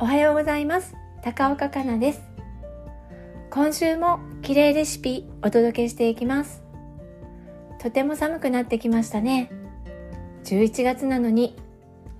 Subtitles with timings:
[0.00, 0.96] おはようございます。
[1.22, 2.22] 高岡香奈です。
[3.48, 6.64] 今週も綺麗レシピお届けしていきます。
[7.80, 9.52] とても寒くなってきましたね。
[10.46, 11.56] 11月なのに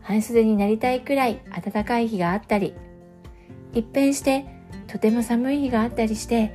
[0.02, 2.74] 半袖になりたいくらい暖かい日があったり
[3.72, 4.46] 一変して
[4.86, 6.52] とても寒い日があったりして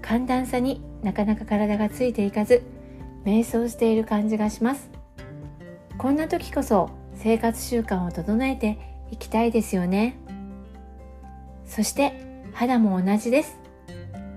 [0.00, 2.62] 寒暖差になかなか体がついていかず
[3.26, 4.90] 瞑想している感じがします。
[5.98, 8.78] こんな時こそ生活習慣を整えて
[9.10, 10.16] いきたいですよね。
[11.74, 12.12] そして
[12.52, 13.56] 肌も同じです。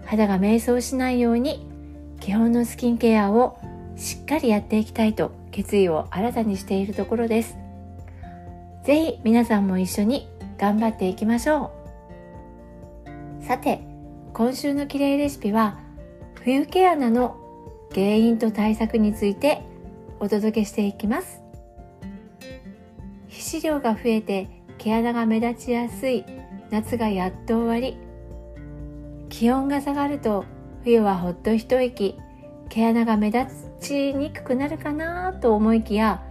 [0.06, 1.68] 肌が瞑想しないように
[2.22, 3.60] 基本のスキンケアを
[3.98, 7.58] しっかりやっていきたいと決意を新たにしているところです。
[8.86, 11.74] ぜひ皆さんも一緒に頑張っていきましょ
[13.42, 13.44] う。
[13.44, 13.82] さて
[14.34, 15.78] 今週のキレイレシピは
[16.36, 17.36] 冬毛穴の
[17.92, 19.62] 原因と対策について
[20.22, 21.42] お届けしていきます。
[23.28, 24.48] 皮脂量が増えて
[24.78, 26.24] 毛穴が目立ちやすい
[26.72, 27.98] 夏がやっと終わり。
[29.30, 30.46] 気温が下がると
[30.84, 32.18] 冬はほっと一息。
[32.68, 36.24] 毛穴が目立ちにくくなるかなと思いきや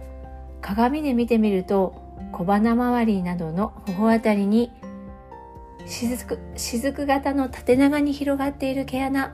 [0.61, 1.95] 鏡で見てみると
[2.33, 4.69] 小鼻周りなどの頬あたりに
[5.85, 9.33] 雫雫型の縦長に広がっている毛穴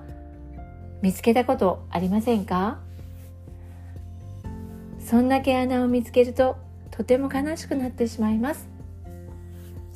[1.02, 2.80] 見つけたことありませんか？
[5.00, 6.58] そんな毛穴を見つけると
[6.92, 8.70] とても悲しくなってしまいます。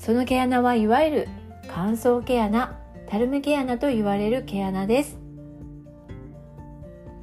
[0.06, 1.28] その毛穴はいわゆる
[1.68, 5.18] 乾燥毛穴たるみ毛穴と言われる毛穴です。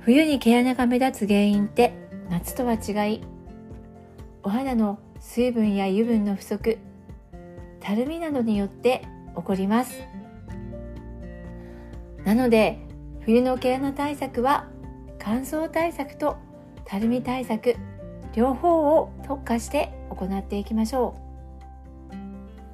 [0.01, 1.93] 冬に毛穴が目立つ原因って
[2.29, 3.23] 夏とは違い
[4.43, 6.77] お肌の水分や油分の不足
[7.79, 9.03] たるみなどによって
[9.37, 10.03] 起こります。
[12.25, 12.81] なので
[13.21, 14.67] 冬の毛穴対策は
[15.21, 16.37] 乾燥対策と
[16.85, 17.77] たるみ対策
[18.35, 21.22] 両方を特化して行っていきましょう。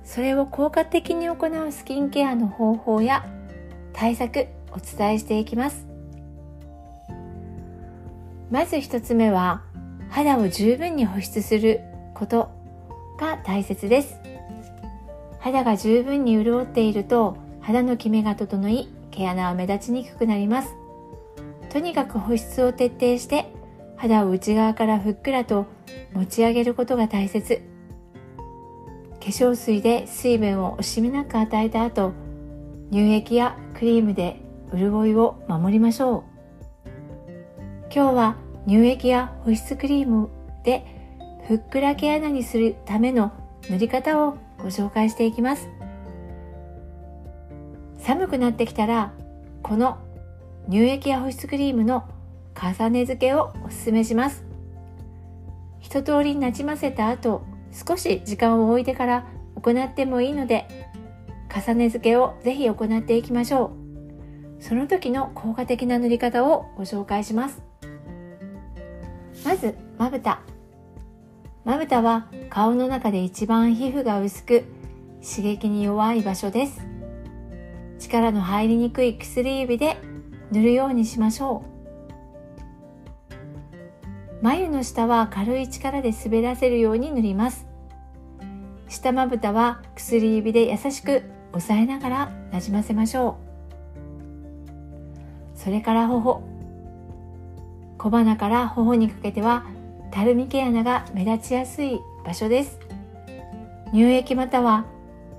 [0.08, 3.26] それを効果的に行うスキンケアの方法や
[3.92, 5.86] 対策お伝えしていきます。
[8.50, 9.62] まず一つ目は
[10.08, 11.82] 肌を十分に保湿する
[12.14, 12.48] こと
[13.20, 14.18] が大切です。
[15.40, 20.74] 肌が十分に潤っていると肌のキメが整い毛穴は目立ちにくくなります。
[21.68, 23.52] とにかく保湿を徹底して
[23.96, 25.66] 肌を内側からふっくらと
[26.14, 27.60] 持ち上げることが大切。
[29.28, 32.12] 粧水で水分を惜しみなく与えた後
[32.90, 34.40] 乳液やクリームで
[34.72, 36.22] 潤いを守りましょう。
[37.94, 40.28] 今日は乳液や保湿クリーム
[40.64, 40.84] で
[41.46, 43.32] ふっくら毛穴にするための
[43.70, 45.68] 塗り方をご紹介していきます。
[47.98, 49.12] 寒くなってきたら
[49.62, 49.98] この
[50.70, 52.08] 乳液や保湿クリームの
[52.54, 54.44] 重ね付けをおすすめします。
[55.80, 60.66] 一通りなじませた後少し時間を置いてから行ってもいいので
[61.54, 63.72] 重ね付けをぜひ行っていきましょ
[64.58, 64.62] う。
[64.62, 67.62] その時の効果的な塗り方をご紹介します。
[69.44, 70.40] まずまぶた。
[71.64, 74.64] まぶたは顔の中で一番皮膚が薄く
[75.22, 76.86] 刺激に弱い場所です。
[77.98, 79.96] 力の入りにくい薬指で
[80.52, 81.77] 塗るようにしましょう。
[84.40, 87.66] 眉の下は軽い力で滑らせるように塗ります。
[88.88, 91.22] 下まぶたは薬指で優しく
[91.52, 93.38] 押さえながらなじませましょ
[95.54, 95.58] う。
[95.58, 96.42] それから頬。
[97.98, 99.66] 小鼻から頬にかけては
[100.12, 102.78] たるみ毛穴が目立ちやすい場所です。
[103.92, 104.86] 乳液または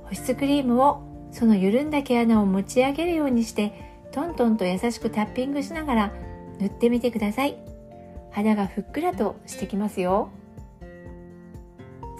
[0.04, 1.02] 保湿クリームを
[1.32, 3.72] その緩んだ毛穴を持ち上げるようにして
[4.12, 6.14] トントンと優しくタッピングしながら
[6.60, 7.58] 塗ってみてください。
[8.32, 10.30] 肌がふっくらとしてきますよ。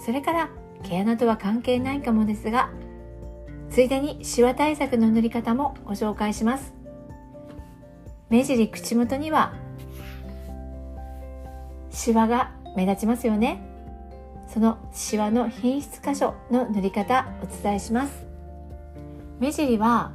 [0.04, 0.48] それから
[0.82, 2.70] 毛穴とは関係ないかもですが
[3.70, 6.74] ついでにシワ対策の塗り方もご紹介します。
[8.28, 9.54] 目尻口元には
[11.90, 13.62] シワが目立ちますよね。
[14.48, 18.26] そのシワの品質箇所の塗り方お伝えします。
[19.38, 20.12] 目尻は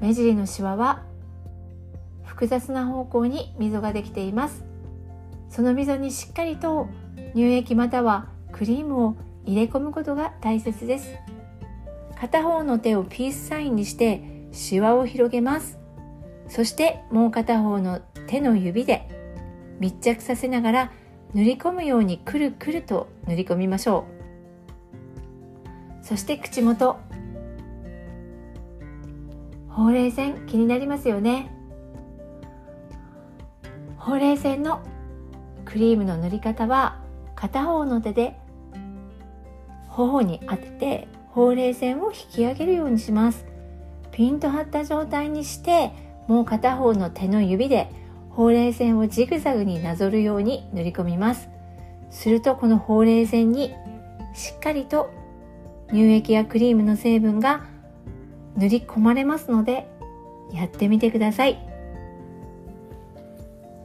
[0.00, 1.04] 目尻のシワは
[2.24, 4.67] 複雑な方向に溝ができています。
[5.48, 6.88] その溝にしっかりと
[7.34, 11.16] 乳液またはクリームを入れ込むことが大切です。
[12.20, 14.22] 片方の手をピースサインにして
[14.52, 15.78] シワを広げます。
[16.48, 19.08] そしてもう片方の手の指で
[19.78, 20.92] 密着させながら
[21.34, 24.06] 塗り込むようにくるくると塗り込みましょ
[26.02, 26.04] う。
[26.04, 26.98] そして口元。
[29.68, 31.52] ほうれい線気になりますよね。
[33.96, 34.82] ほうれい線の
[35.68, 36.96] クリームの塗り方は
[37.34, 38.38] 片方の手で
[39.88, 43.44] 頬に当ててほうれい線を引き上げるようにします。
[44.10, 45.92] ピンと張った状態にして
[46.26, 47.92] もう片方の手の指で
[48.30, 51.50] ほうれい線をジグザグになぞるように塗り込みます。
[52.10, 53.74] するとこのほうれい線に
[54.34, 55.10] しっかりと
[55.90, 57.66] 乳液やクリームの成分が
[58.56, 59.86] 塗り込まれますので
[60.50, 61.58] やってみてください。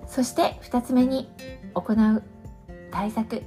[0.07, 1.27] そして2つ目に
[1.73, 2.23] 行う
[2.91, 3.43] 対策。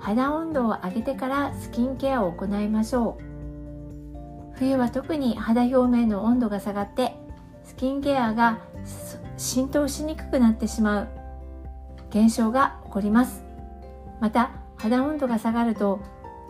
[0.00, 3.28] 肌温度を上げてからスキンケアを行いましょう。
[4.54, 7.14] 冬は特に肌表面の温度が下がって
[7.64, 8.58] スキンケアが
[9.36, 11.08] 浸透しにくくなってしまう
[12.10, 13.44] 現象が起こります。
[14.20, 16.00] また肌温度が下がると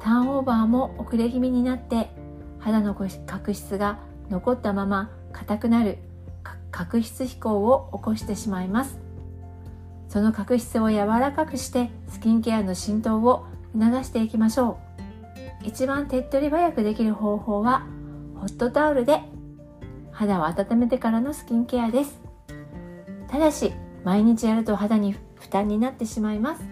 [0.00, 2.08] ターンオーバーも遅れ気味になって
[2.58, 3.98] 肌の角質が
[4.30, 5.98] 残ったまま硬くなる
[6.70, 9.07] 角質飛行を起こしてしまいます。
[10.08, 13.46] その角質を柔らかくしてスキンケアの浸透を
[13.78, 14.78] 促していきましょ
[15.62, 15.66] う。
[15.66, 17.86] 一番手っ取り早くできる方法は
[18.36, 19.20] ホットタオルで
[20.12, 22.20] 肌を温めてからのスキンケアです。
[23.28, 23.72] ただし
[24.04, 26.64] 毎日やると肌に負担になってしまいます。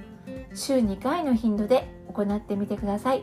[0.55, 3.23] 週2回の頻度で行ってみてください。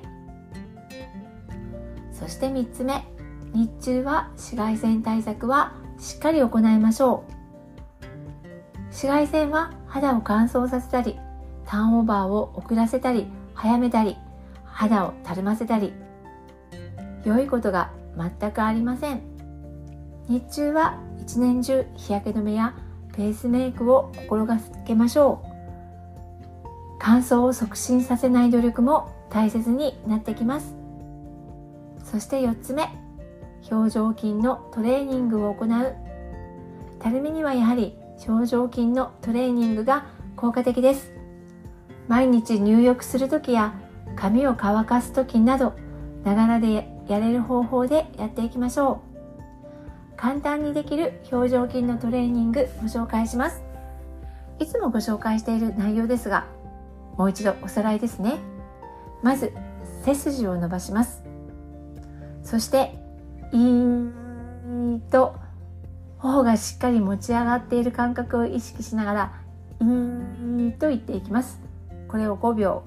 [2.12, 3.04] そして3つ目
[3.54, 7.34] 日中は紫外線対策はしっかり行いましょう。
[8.88, 11.20] 紫外線は肌を乾燥させたり
[11.66, 14.18] ターンオーバーを遅らせたり早めたり
[14.66, 15.94] 肌をたるませたり。
[17.24, 19.22] 良いことが全くありません。
[20.28, 22.74] 日中は一年中日焼け止めや
[23.16, 24.58] ペースメイクを心が
[24.88, 25.48] けましょう。
[27.00, 30.76] 乾燥を促進させない努力も大切になってきます。
[32.04, 32.90] そして4つ目
[33.70, 35.96] 表情筋のトレーニングを行う。
[37.00, 37.96] たるみにはやはり
[38.28, 40.06] 表情筋のトレーニングが
[40.36, 41.12] 効果的です。
[42.08, 43.74] 毎日入浴する時や
[44.16, 45.74] 髪を乾かす時など
[46.24, 50.18] ながらでやれる方法でやっていきましょう。
[50.18, 53.64] 簡単にできる表情筋のトレーニングご紹介します。
[54.60, 56.46] いつもご紹介している内容ですが
[57.18, 58.38] もう一度おさらいですね。
[59.22, 59.54] まず
[60.04, 61.24] 背筋を伸ばします。
[62.44, 62.96] そして
[63.52, 65.36] イーと
[66.24, 69.34] 頬がしっかり持ち上がっている感覚を意識しながら
[69.82, 71.60] イーんと言っていきます。
[72.08, 72.84] これを5秒。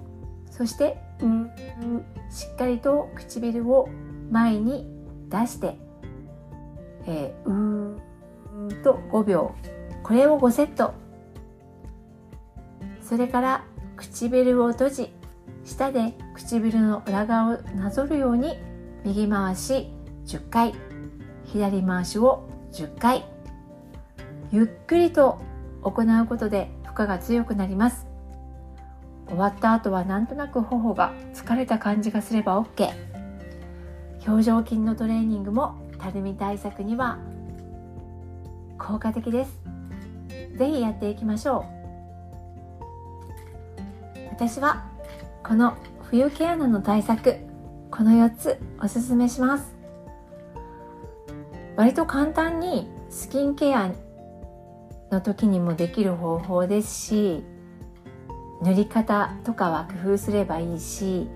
[0.51, 1.51] そしてうーん
[2.31, 3.91] しっかりと唇を
[4.31, 4.87] 前に
[5.29, 5.77] 出して、
[7.07, 9.55] えー、うーと5秒。
[10.03, 10.95] これを5セット。
[13.03, 13.65] それから
[13.97, 15.13] 唇を閉じ
[15.63, 18.57] 舌で唇の裏側をなぞるように
[19.05, 19.93] 右回し
[20.25, 20.75] 10回。
[21.45, 23.25] 左回しを10回。
[24.53, 25.41] ゆっくりと
[25.83, 28.07] 行うことで負荷が強くなります。
[29.27, 32.91] 終わった後はなんとなく頬が疲れた感じがすれば OK
[34.27, 37.19] 表情筋のトレーニングもたるみ対策には
[38.79, 39.59] 効果的です。
[40.57, 41.77] 是非やっていきましょう。
[44.33, 44.85] 私は
[45.43, 45.79] この
[46.11, 47.37] 冬毛穴の対策
[47.91, 49.76] この4つおすすめします。
[51.77, 53.93] 割と簡単にスキンケア
[55.11, 57.45] の時にもできる方法ですし
[58.63, 61.29] 塗り方とかは工夫すればいいし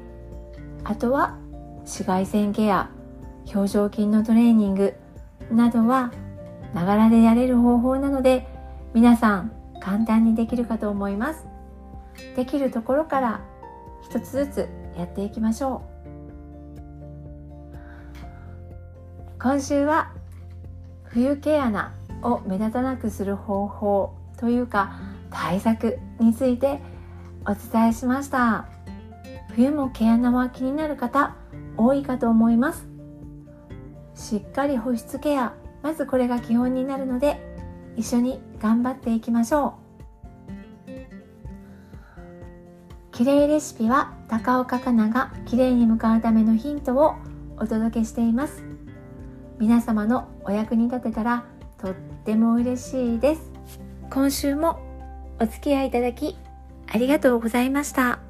[0.85, 1.38] あとは
[1.80, 2.90] 紫外線ケア
[3.54, 4.94] 表情筋のトレーニング
[5.50, 6.12] などは
[6.75, 8.47] ながらでやれる方法なので
[8.94, 11.47] 皆さん簡単にできるかと思います。
[12.37, 13.40] できるところから
[14.02, 15.90] 一つずつやっていきましょう。
[19.42, 20.12] 今週は
[21.12, 24.99] 冬毛穴を目立たなくする方法というか
[25.31, 26.81] 対策について
[27.47, 28.67] お伝えしました。
[29.55, 31.35] 冬も毛穴は気になる方
[31.76, 32.87] 多いかと思います。
[34.14, 37.40] しっかり保湿ケアまずこれが基本になるので
[37.97, 39.81] 一緒に頑張っていきましょう。
[43.12, 47.17] 綺麗レシピは高岡香菜が綺麗に向かうためのヒントを
[47.59, 48.69] お届けしています。
[49.61, 51.45] 皆様のお役に立てたら
[51.79, 53.43] とっても嬉しいです
[54.11, 54.81] 今週も
[55.38, 56.37] お付き合いいただき
[56.88, 58.29] ありがとうございました。